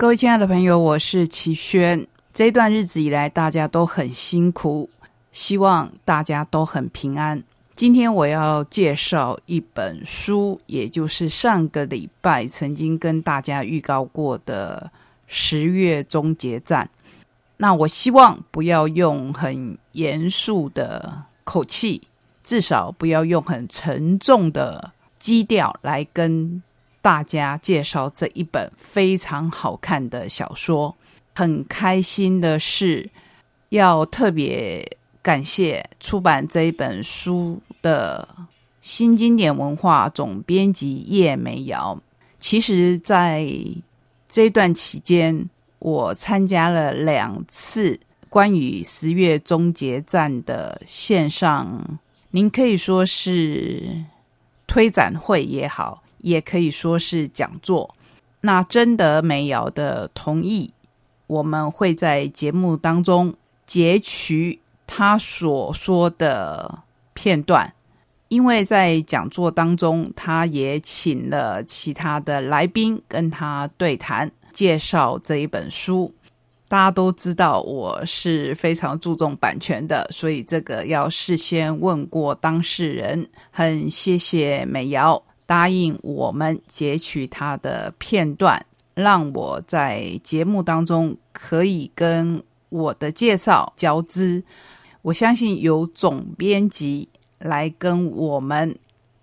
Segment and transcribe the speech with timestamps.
[0.00, 2.06] 各位亲爱的朋友，我是齐轩。
[2.32, 4.88] 这一段日子以来，大家都很辛苦，
[5.32, 7.42] 希望大家都很平安。
[7.74, 14.88] 今天我要介绍一本书，也就是上个礼拜曾经跟大家预告过的
[15.26, 16.88] 《十月终结战》。
[17.56, 22.02] 那我希望不要用很严肃的口气，
[22.44, 26.62] 至少不要用很沉重的基调来跟
[27.08, 30.94] 大家介绍这一本非常好看的小说。
[31.34, 33.08] 很开心的是，
[33.70, 34.86] 要特别。
[35.22, 38.28] 感谢出版这一本书的
[38.82, 41.98] 新经典文化总编辑叶美瑶。
[42.38, 43.46] 其实，在
[44.28, 51.98] 这段期间，我参加了两次关于十月终结战的线上，
[52.32, 54.04] 您可以说是
[54.66, 57.94] 推展会也好，也可以说是讲座。
[58.40, 60.72] 那征得美瑶的同意，
[61.26, 63.34] 我们会在节目当中
[63.66, 64.60] 截取。
[64.90, 67.74] 他所说的片段，
[68.28, 76.10] 因为在讲座当中，他也请了其他的来宾跟他对谈，介绍这一本书。
[76.68, 83.28] 大家都知道我是非常注重版权的，所以这个要事先问过当事人。
[83.50, 94.44] 很谢谢美瑶答应我们截取他的片段，让我在节目当中可以跟我的介绍交织。
[95.00, 98.78] 我相信由总编辑来跟我们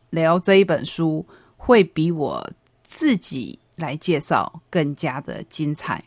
[0.09, 1.23] 聊这一本书，
[1.58, 2.50] 会比我
[2.81, 6.03] 自己来介绍更加的精彩。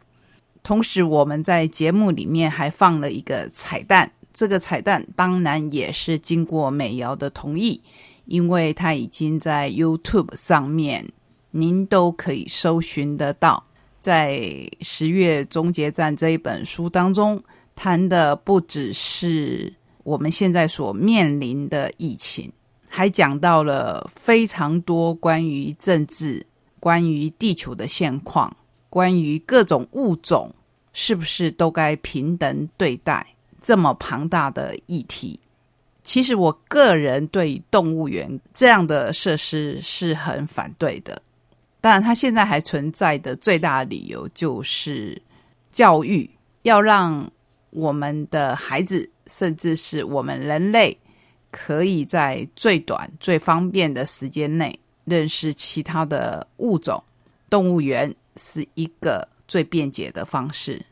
[0.64, 7.80] 同时，我们在节目里面还放了一个彩蛋，这个彩蛋当然也是经过美瑶的同意，
[8.28, 11.10] 因为它已经在 YouTube 上面，
[11.50, 13.64] 您都可以搜寻得到。
[13.98, 14.38] 在
[14.80, 17.42] 《十月终结战》这一本书当中。
[17.80, 22.52] 谈的不只是我们现在所面临的疫情，
[22.88, 26.44] 还讲到了非常多关于政治、
[26.80, 28.56] 关于地球的现况、
[28.90, 30.52] 关于各种物种
[30.92, 33.24] 是不是都该平等对待
[33.60, 35.38] 这么庞大的议题。
[36.08, 41.20] 其实我个人对动物园这样的设施是很反对的。
[41.82, 45.20] 当然，它现在还存在的最大理由就是
[45.70, 46.30] 教育，
[46.62, 47.30] 要让。
[47.70, 50.98] 我们的孩子，甚至是我们人类，
[51.50, 57.04] 可以在最短、最方便的时间内认识其他的物种。
[57.50, 60.82] 动物园是一个最便捷的方式。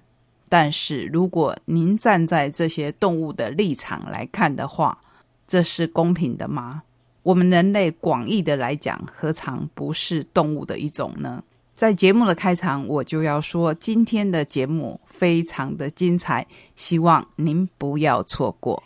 [0.50, 4.96] 但是，如果您站在这些动物的立场来看的话，
[5.46, 6.82] 这是公平的吗？
[7.22, 11.42] 我们人类广义的来讲，何尝不是动物的一种呢？
[11.74, 18.82] 在节目的开场，我就要说，今天的节目非常的精彩，希望您不要错过。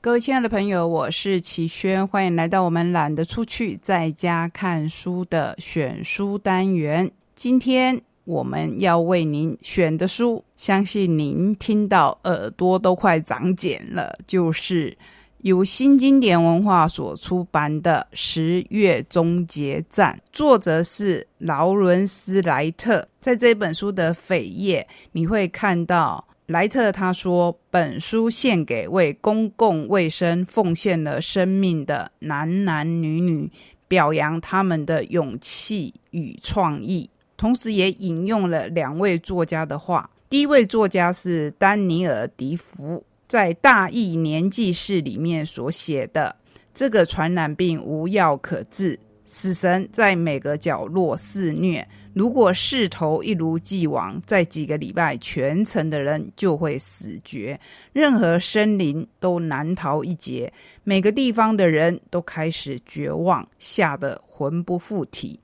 [0.00, 7.10] 各位亲爱的朋友，我是齐轩，欢迎来到我们懒得出去，在家看书的选书单元。
[7.36, 14.96] 今天我们要为您选的书，相信您听到耳朵都快长茧了，就是。
[15.42, 23.08] 由新经典文化所出版的《十月终结战》，作者是劳伦斯·莱特。
[23.20, 33.50] 在这本书的扉页，你会看到莱特他说：“本书献给为公共卫生奉献了生命的男男女女，
[33.88, 40.08] 表扬他们的勇气与创意。”同时，也引用了两位作家的话。
[40.30, 43.02] 第一位作家是丹尼尔·迪福。
[43.32, 46.36] 在《大疫年纪事》里面所写的
[46.74, 51.88] 这个传染病无药可治，死神在每个角落肆虐。
[52.12, 57.58] 如果势头一如既往，在几个礼拜，全城的人就会死绝，
[57.94, 60.52] 任何生灵都难逃一劫。
[60.84, 65.40] 每个地方的人都开始绝望，吓得魂不附体。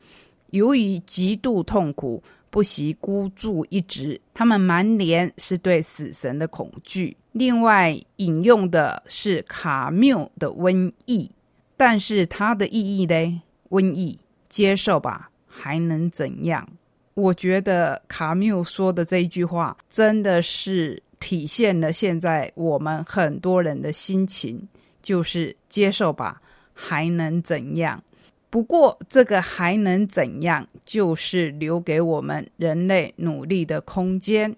[0.51, 2.23] 由于极度痛苦。
[2.59, 7.17] 不惜孤注一掷，他们满脸是对死神的恐惧。
[7.31, 11.31] 另外引用的是卡缪的瘟疫，
[11.77, 13.41] 但是它的意义呢？
[13.71, 14.19] 瘟疫，
[14.49, 16.69] 接受吧，还能怎样？
[17.15, 24.61] 我觉得卡缪说的这一句话，真的是体现了现在我们很多人的心情，
[25.01, 26.43] 就是接受吧，
[26.75, 28.03] 还能怎样？
[28.51, 30.67] 不过，这个还能怎样？
[30.85, 34.57] 就是留给我们人类努力的空间。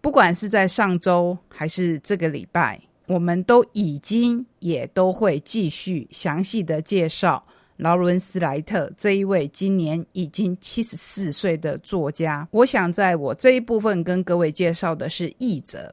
[0.00, 7.44] 不管是在上周还是这个礼拜，我们都已经也都会继续详细的介绍
[7.78, 12.46] 劳伦斯莱特这一位今年已经七十四岁的作家。
[12.52, 15.92] 我想在我这一部分跟各位介绍的是译者，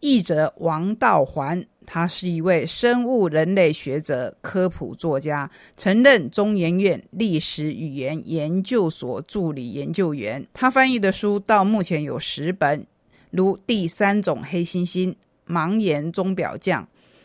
[0.00, 1.64] 译者王道环。
[1.92, 10.46] 他是一位生物人类学者、科普作家，曾任中研院历史语言研究所助理研究员。
[10.54, 12.86] 他翻译的书到目前有十本，
[13.32, 15.08] 如《第三种黑猩猩》
[15.48, 16.84] 《盲言钟表匠》。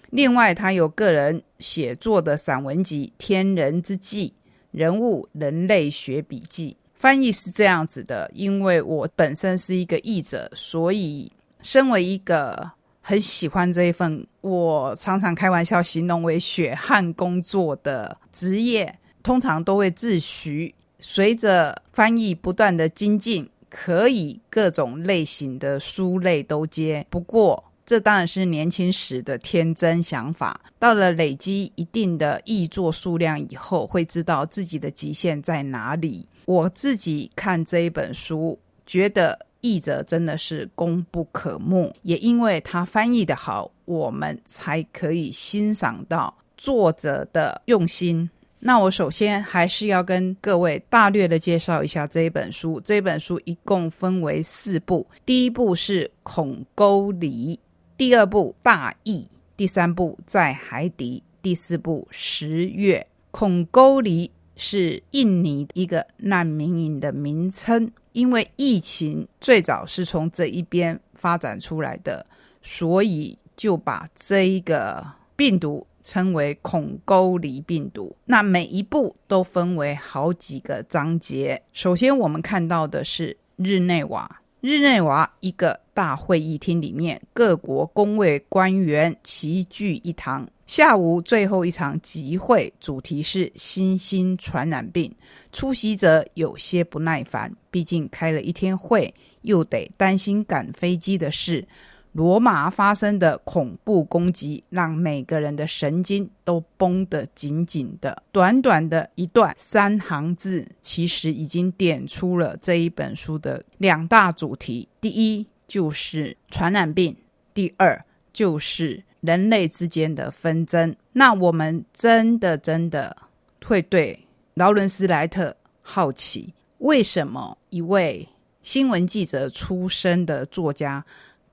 [0.09, 4.29] 另外，他有个人写作的散文集《天人之际》
[4.71, 6.71] 《人物人类学笔记》。
[6.95, 11.31] 翻译是这样子的：因为我本身是一个译者，所以
[11.61, 12.71] 身为一个。
[13.07, 27.05] 很喜欢这一份，我常常开玩笑形容为血汗工作的职业，通常都会自诩随着翻译不断的精进，可以各种类型的书类都接。
[27.11, 30.59] 不过，这当然是年轻时的天真想法。
[30.79, 36.27] 到了累积一定的译作数量以后，会知道自己的极限在哪里。
[36.45, 39.44] 我自己看这一本书，觉得。
[39.65, 48.29] 译者真的是功不可没，也因为他翻译的好，我们才可以欣赏到作者的用心。
[48.59, 52.79] 那我首先还是要跟各位大略的介绍一下这一本书。
[52.79, 57.55] 这本书一共分为四部，第一部是《孔沟里》，
[57.97, 59.27] 第二部《大义》，
[59.57, 63.07] 第三部《在海底》，第四部《十月》。
[63.31, 67.91] 孔沟里是印尼一个难民营的名称。
[68.13, 72.25] 因为疫情最早是从这一边发展出来的，
[72.61, 75.05] 所以就把这一个
[75.35, 78.15] 病毒称为孔沟里病毒。
[78.25, 81.61] 那每一步都分为好几个章节。
[81.73, 84.41] 首先，我们看到的是日内瓦。
[84.61, 90.47] 日内瓦一个大会议厅里面，各国公卫官员齐聚一堂。
[90.67, 95.09] 下午最后一场集会，主题是新兴传染病。
[95.53, 99.13] 出席者有些不耐烦，毕竟开了一天会，
[99.43, 101.65] 又得担心赶飞机的事。
[102.11, 108.23] 罗马发生的恐怖攻击，让每个人的神经都绷得紧紧的。
[108.31, 117.15] 短短的一段三行字，其实已经点出了这一本书的两大主题：第一就是传染病，
[117.53, 119.03] 第二就是。
[119.21, 123.17] 人类之间的纷争，那我们真的真的
[123.65, 128.29] 会对劳伦斯莱特好奇，为什么一位
[128.61, 131.03] 新闻记者出身的作家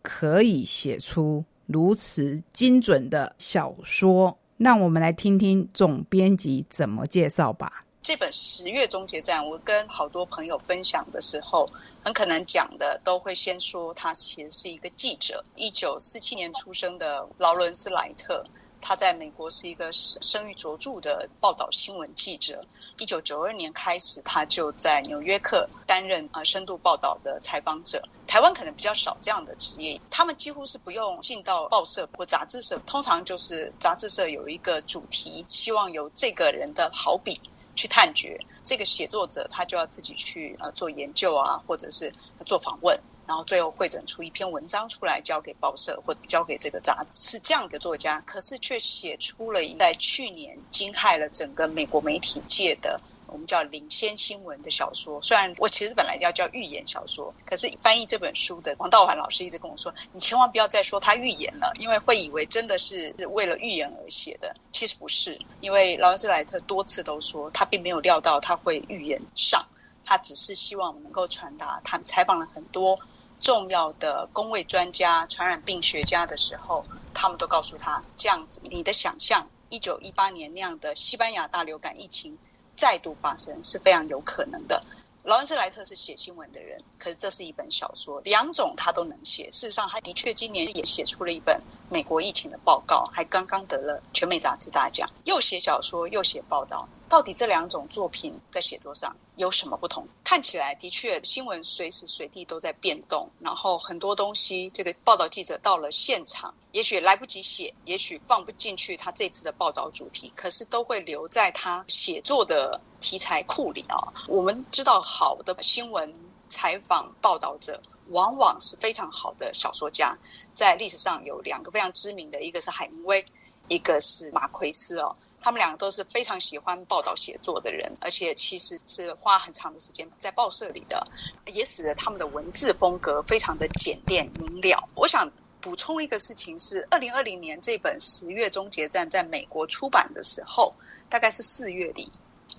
[0.03, 4.37] 可以写出如此精准的小说？
[4.59, 7.87] 让我们来听听总编辑怎么介绍吧。
[8.03, 11.69] 这本《十月终结战》，我跟好多朋友分享的时候，
[12.03, 15.41] 很可能讲的都会先说他其实是一个记者。
[15.55, 18.43] 一九四七年出生的劳伦斯莱特，
[18.81, 22.59] 他在美国是一个声誉卓著的报道新闻记者。
[22.99, 28.03] 一九九二年开始，他就在《纽约客》担任啊深度报道的采访者。
[28.27, 37.41] 台湾可能比较少这样的职业，他们几乎是不用进到报社或杂志社，通常就是杂志社有一个主题，希望有这个人的好笔。
[37.75, 42.13] 去探掘这个写作者，他就要自己去呃做研究啊，或者是
[42.45, 53.01] 做访问，然后最后会诊出一篇文章出来，交给报社或交给这个杂志，是这样一个作家，可是却写出了在去年惊骇了整个美国媒体界的。
[53.33, 64.55] 我们叫领先新闻的小说，虽然我其实本来要叫预言小说，可是翻译这本书的王道涵老师一直跟我说，你千万不要再说他预言了，因为会以为真的是为了预言而写的。
[64.71, 69.65] 其实不是，因为劳恩斯莱特多次都说，他并没有料到他会预言上，
[70.05, 71.81] 他只是希望能够传达。
[71.83, 72.97] 他采访了很多
[73.41, 76.83] 重要的工位专家、传染病学家的时候，
[77.15, 82.37] 他们都告诉他，这样子你的想象，一九一八年那样的西班牙大流感疫情。
[82.77, 84.81] 再度发生是非常有可能的。
[85.25, 89.49] 劳恩斯莱特是写新闻的人，可是这是一本小说，两种他都能写。
[89.53, 95.09] 事实上，他的确今年也写出了一本美国疫情的报告，还刚刚得了全美杂志大奖。
[95.25, 96.89] 又写小说，又写报道。
[97.13, 100.09] 到底这两种作品在写作上有什么不同？
[100.25, 114.01] 看起来的确，新闻随时随地都在变动，然后很多东西，这个报道记者到了现场，也许来不及写，也许放不进去他这次的报道主题，可是都会留在他写作的题材库里啊。
[114.27, 116.11] 我们知道，好的新闻
[116.49, 117.79] 采访报道者
[118.09, 120.17] 往往是非常好的小说家，
[120.55, 123.23] 在历史上有两个非常知名的，一个是海明威，
[123.69, 125.15] 一个是马奎斯哦。
[125.43, 131.05] 他们两个都是非常喜欢报道写作的人，而且其实是花很长的时间在报社里的，
[131.47, 134.89] 也使得他们的文字风格非常的简练明了。
[134.95, 135.29] 我想
[135.61, 140.73] 补充一个事情是，二零二零年这本《十月终结战》在美国出版的时候，
[141.09, 142.09] 大概是四月里，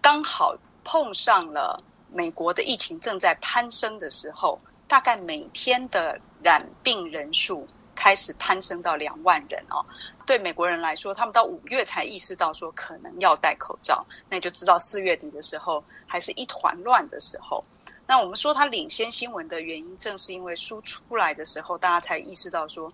[0.02, 9.86] 刚好碰上了美国的疫情正在攀升的时候，大概每天的染病人数开始攀升到两万人哦。
[10.25, 17.63] 对美国人来说，他们到五月才意识到说可能要戴口罩，那你就知道四月底的时候还是一团乱的时候。
[18.06, 22.89] 那我们说它领先新闻的原因，正是因为书出来的时候，大家才意识到说，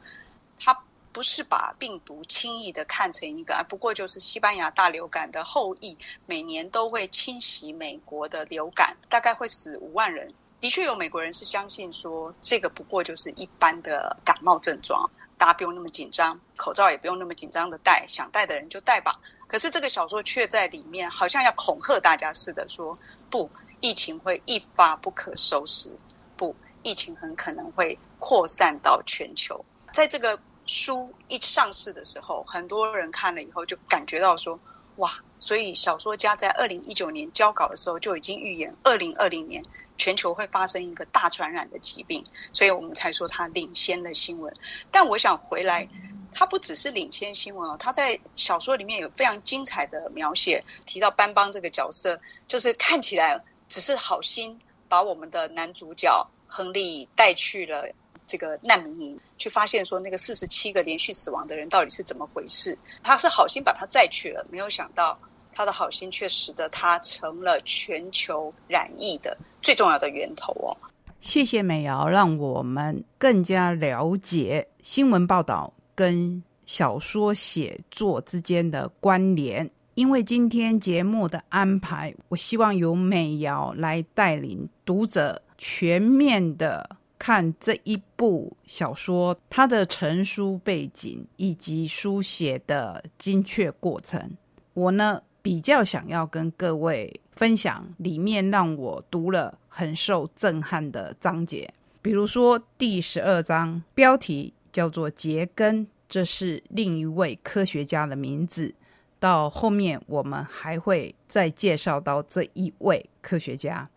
[0.60, 0.78] 它
[1.12, 10.32] 不是把病毒轻易的看成一个，不过就是西班牙大流感的后裔，每年都会侵袭美国的流感，大概会死五万人。
[10.62, 15.10] 的确有美国人是相信说，这个不过就是一般的感冒症状，
[15.40, 19.12] 大家不用那么紧张，口罩也不用那么紧张的戴，想戴的人就戴吧。
[19.48, 22.96] 可是这个小说却在里面好像要恐吓大家似的，说
[23.32, 23.50] 不。
[23.82, 25.90] 疫情会一发不可收拾，
[26.36, 26.54] 不，
[26.84, 29.58] 疫情很可能会扩散到全球。
[29.94, 34.60] 在这个书一上市的时候，很多人看了以后就感觉到说，
[34.98, 35.10] 哇！
[35.40, 39.64] 所以小说家在二零一九年交稿的时候就已经预言，二零二零年
[40.00, 44.52] 全球会发生一个大传染的疾病，所以我们才说他领先了新闻。
[44.90, 45.88] 但我想回来，
[46.34, 53.40] 他不只是领先新闻哦，他在小说里面有非常精彩的描写，提到班邦这个角色，就是看起来。
[53.70, 57.86] 只是好心把我们的男主角亨利带去了
[58.26, 62.76] 这个难民营，去发现说那个四十七个连续死亡的人到底是怎么回事。
[63.04, 65.16] 他是好心把他载去了，没有想到
[65.60, 70.72] 他的好心却使得他成了全球染疫的最重要的源头哦。
[71.20, 79.70] 谢谢美瑶，让我们更加了解新闻报道跟小说写作之间的关联。
[79.96, 94.38] 因为今天节目的安排，我希望由美瑶来带领读者全面的看这一部小说，它的成书背景以及书写的精确过程。
[94.74, 108.76] 我呢比较想要跟各位分享里面让我读了很受震撼的章节，比如说第十二章，标题叫做“杰根”，这是另一位科学家的名字。
[109.20, 113.90] 到后面，我们还会再介绍到这一位科学家。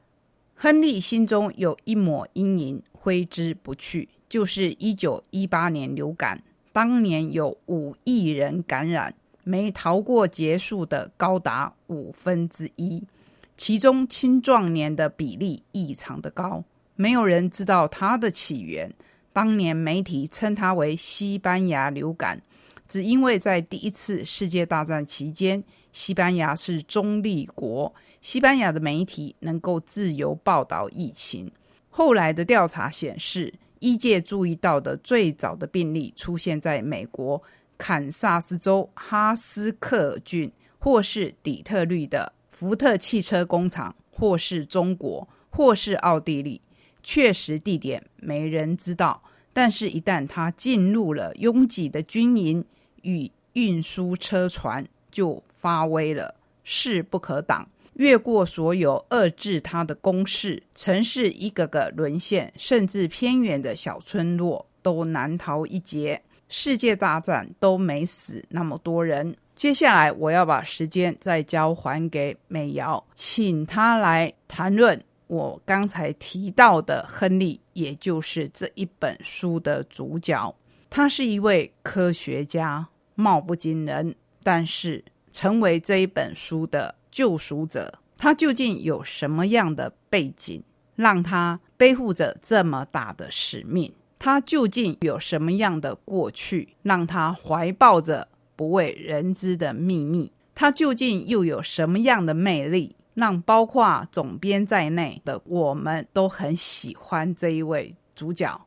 [0.55, 13.03] 亨利心中有一抹阴影挥之不去，就是一九一八年流感，当年有五亿人感染，没逃过结束的高达五分之一，
[13.57, 16.65] 其中青壮年的比例异常的高。
[16.95, 18.93] 没有人知道它的起源，
[19.33, 22.43] 当年媒体称它为西班牙流感。
[22.87, 31.51] 只因为在第一次世界大战期间，西班牙是中立国，西班牙的媒体能够自由报道疫情。
[31.89, 37.43] 后来的调查显示，医界注意到的最早的病例出现在美国
[37.83, 46.63] 堪萨斯州哈斯克郡，或是底特律的福特汽车工厂，或是中国，或是奥地利。
[47.03, 52.65] 确实地点没人知道，但是，一旦他进入了拥挤的军营。
[53.03, 57.69] 与运输车船就发威了，势不可挡。
[57.95, 66.23] 越过所有遏制它的攻势，城市一个个沦陷，甚至偏远的小村落都难逃一劫。
[66.55, 69.35] 世界大战都没死那么多人。
[69.57, 80.55] 接下来，我要把时间再交还给美瑶，请她来谈论我刚才提到的亨利，也就是这一本书的主角。
[80.91, 82.87] 他是一位科学家。
[83.15, 90.63] 貌不惊人，但是成为这一本书的救赎者，他究竟有什么样的背景，
[90.97, 93.93] 让他背负着这么大的使命？
[94.25, 100.31] 他究竟有什么样的过去，让他怀抱着不为人知的秘密？
[100.55, 108.65] 他究竟又有什么样的魅力，让包括总编在内的我们都很喜欢这一位主角？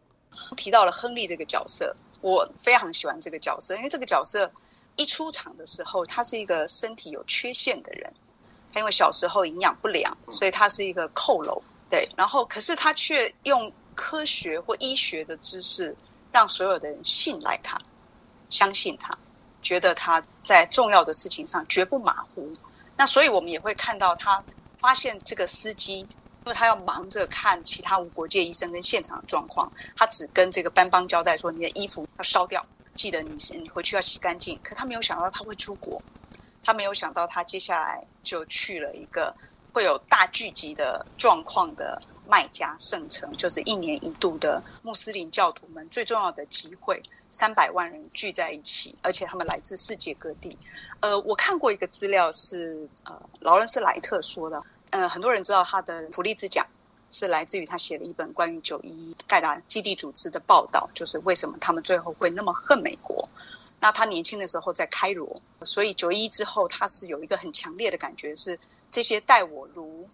[0.58, 1.96] 提到了亨利这个角色。
[2.20, 4.52] 我非常喜欢这个角色，因为这个角色
[4.98, 8.12] 一出场的时候，他是一个身体有缺陷的人，
[8.74, 11.62] 他因为小时候营养不良，所以他是一个扣楼。
[11.90, 15.96] 对，然后可是他却用科学或医学的知识，
[16.32, 17.82] 让所有的人信赖他，
[18.50, 19.18] 相信他，
[19.62, 22.52] 觉得他在重要的事情上绝不马虎。
[22.96, 24.44] 那所以我们也会看到他
[24.78, 26.06] 发现这个司机。
[26.46, 36.00] 因为他要忙着看其他无国界医生跟现场的状况，他只跟这个班邦交代说：“你的衣服要烧掉，记得你你回去要洗干净。”可他没有想到他会出国，
[36.64, 39.36] 他没有想到他接下来就去了一个
[39.74, 47.02] 会有大聚集的状况的麦加圣城，就是一年一度的穆斯林教徒们最重要的集会，
[47.32, 50.58] 三百万人聚在一起，而且他们来自世界各地。
[51.00, 56.66] 呃，我看过一个资料是呃劳伦斯莱特说的，呃，很多人知道他的普利兹奖
[57.10, 63.24] 是来自于他写了一本关于九一盖达基地组织的报道，就是为什么他们最后会那么恨美国。
[63.80, 65.32] 那他年轻的时候在开罗，
[65.64, 68.58] 所以九一之后他是有一个很强烈的感觉，是
[68.90, 70.08] 这些待我如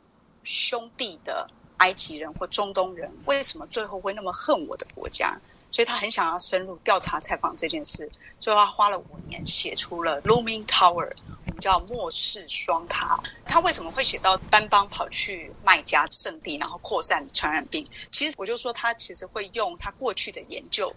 [0.44, 1.48] 兄弟的
[1.82, 5.36] 埃及人或中东人，为什么最后会那么恨我的国家？
[5.72, 8.10] 所以他很想要深入调查采访这件事，
[8.40, 11.10] 最后他花了五年写出了 Looming Tower，
[11.48, 13.18] 我们叫末世双塔。
[13.46, 17.88] 他为什么会写到班邦跑去麦加圣地，然后扩散传染病？
[18.12, 20.94] 其实我就说他其实会用他过去的研究。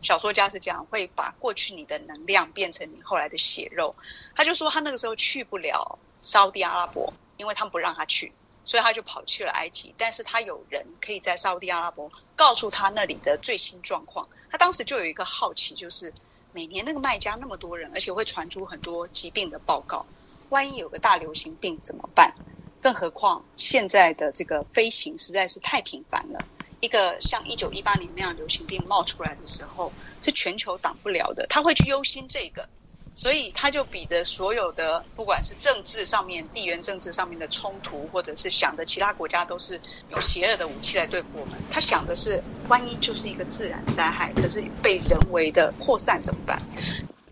[0.00, 3.94] 小说家是这样，会把过去你的能量变成你后来的血肉。
[4.34, 8.32] 他就说他那个时候去不了沙地阿拉伯，因为他们不让他去，
[8.64, 9.94] 所以他就跑去了埃及。
[9.98, 14.28] 但是他有人可以在沙地阿拉伯告诉他那里的最新状况。
[14.50, 16.12] 他当时就有一个好奇，就是
[16.52, 20.06] 每年那个卖家那么多人，而且会传出很多疾病的报告，
[20.48, 22.32] 万一有个大流行病怎么办？
[22.80, 26.38] 更何况现在的这个飞行实在是太频繁了。
[26.80, 29.90] 一个像一九一八年那样流行病冒出来的时候，
[30.20, 31.46] 是全球挡不了的。
[31.48, 32.68] 他会去忧心这个，
[33.14, 39.80] 所以他就比着所有的，不管是政治上面、地缘政治上面的冲突，或者是想着其他国家都是
[40.10, 46.60] 有邪恶的武器来对付我们，他想的是，万一就是一个自然灾害，可是被人为的扩散怎么办？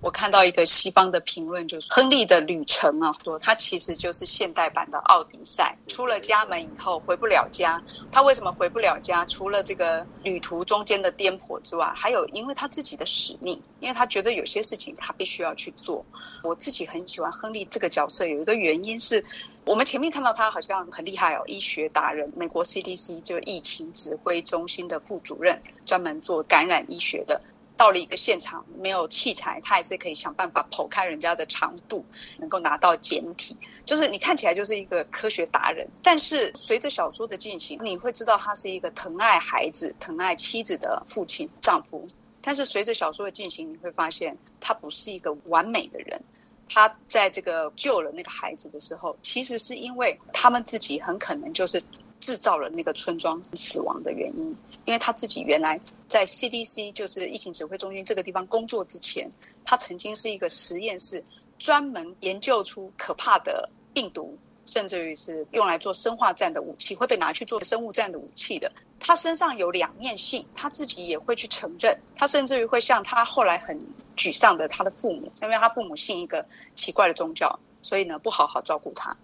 [0.02, 5.76] 我看到一个西方的评论，就是亨利的旅程啊，说他其实就是现代版的奥迪赛。
[5.86, 7.80] 出了家门以后回不了家，
[8.10, 9.24] 他为什么回不了家？
[9.26, 16.04] 除了这个旅途中间的颠簸之外，还有因为他自己的使命，因为他觉得有些事情他必须要去做。
[16.42, 19.24] 我自己很喜欢亨利这个角色，有一个原因是
[19.64, 27.40] 我们前面看到他好像很厉害哦，医学达人，美国 CDC 就疫情指挥中心的副主任，专门做感染医学的。
[27.82, 32.04] 到了一个现场，没有器材，他还是可以想办法剖开人家的长度，
[32.38, 33.56] 能够拿到简体。
[33.84, 42.06] 就是你看起来就是一个科学达人，但是随着小说的进行，你会知道他是一个疼爱孩子、疼爱妻子的父亲、丈夫。
[42.40, 46.22] 但是随着小说的进行，你会发现他不是一个完美的人。
[46.68, 51.82] 他在这个救了那个孩子的时候，其实是因为他们自己很可能就是
[52.22, 54.56] 制造了那个村庄死亡的原因。
[54.86, 59.30] 因为他自己原来在 CDC，就是疫情指挥中心这个地方工作之前，
[59.64, 61.22] 他曾经是一个实验室，
[61.58, 68.70] 专门研究出可怕的病毒，甚至于是用来做生化战的武器，会被拿去做生物战的武器的。
[68.98, 71.96] 他身上有两面性，他自己也会去承认。
[72.16, 73.78] 他甚至于会像他后来很
[74.16, 79.16] 沮丧的他的父母，因为他父母信一个奇怪的宗教，所以呢不好好照顾他。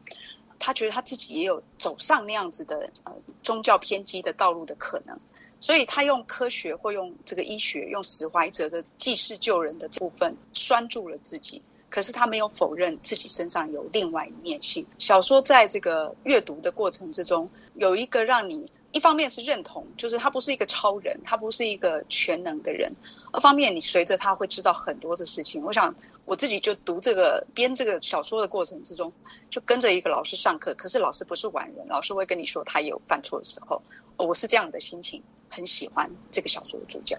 [0.58, 5.16] 他觉得他自己也有走上那样子的呃宗教偏激的道路的可能。
[5.60, 11.60] 所以他用科学或用这个医学，用史怀哲的济世救人的部分拴住了自己。
[11.90, 14.86] 可是他没有否认自己身上有另外一面性。
[14.98, 22.92] 小说在这个阅读的过程之中，有一个让你一方面是认同，就是他不是一个超人，他不是一个全能的人；
[23.32, 25.64] 二方面你随着他会知道很多的事情。
[25.64, 25.92] 我想
[26.28, 29.10] 我自己就读这个编这个小说的过程之中，
[29.48, 33.80] 就跟着一个老师上课，可是老师不是完人，老师会跟你说他有犯错的时候。
[34.18, 35.22] 我是这样的心情。
[35.48, 37.16] 很喜欢这个小说的主角，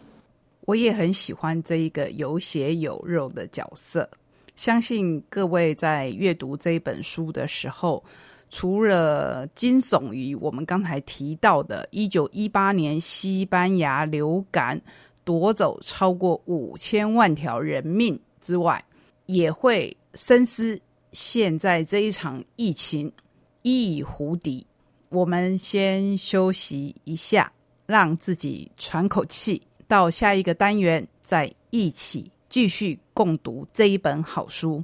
[0.62, 4.08] 我也很喜欢这一个有血有肉的角色。
[4.56, 8.04] 相信各位在阅读这一本书的时候，
[8.52, 14.80] 除了惊悚于我们刚才提到的1918年西班牙流感
[15.24, 18.86] 夺走超过五千万条人命之外，
[19.30, 20.80] 也会深思
[21.14, 23.12] 现在这一场疫情
[23.62, 24.66] 一以胡敌。
[25.10, 27.52] 我们先休息一下。
[27.90, 34.78] 让自己喘口气，到下一个单元再一起继续共读这一本好书。